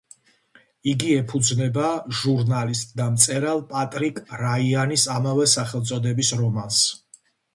[0.91, 1.89] იგი ეფუძნება
[2.21, 6.83] ჟურნალისტ და მწერალ პატრიკ რაიანის ამავე სახელწოდების რომანს.